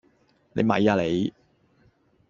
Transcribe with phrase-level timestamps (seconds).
[0.53, 1.31] 你咪呀你